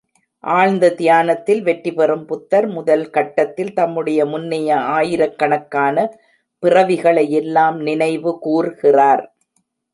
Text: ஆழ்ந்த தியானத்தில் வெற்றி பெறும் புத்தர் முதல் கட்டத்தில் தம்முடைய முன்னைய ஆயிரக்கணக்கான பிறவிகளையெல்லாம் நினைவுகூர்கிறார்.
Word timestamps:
ஆழ்ந்த 0.43 0.85
தியானத்தில் 0.91 1.59
வெற்றி 1.61 1.91
பெறும் 1.91 2.23
புத்தர் 2.25 2.67
முதல் 2.67 3.05
கட்டத்தில் 3.09 3.71
தம்முடைய 3.73 4.25
முன்னைய 4.25 4.69
ஆயிரக்கணக்கான 4.97 6.07
பிறவிகளையெல்லாம் 6.63 7.79
நினைவுகூர்கிறார். 7.81 9.23